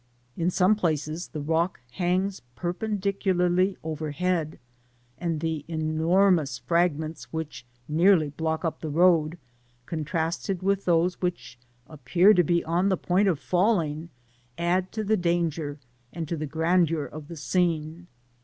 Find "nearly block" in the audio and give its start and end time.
7.87-8.65